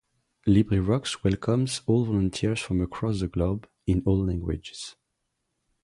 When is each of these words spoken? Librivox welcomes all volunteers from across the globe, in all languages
Librivox 0.47 1.23
welcomes 1.23 1.83
all 1.85 2.05
volunteers 2.05 2.59
from 2.59 2.81
across 2.81 3.19
the 3.19 3.27
globe, 3.27 3.69
in 3.85 4.01
all 4.03 4.17
languages 4.25 4.95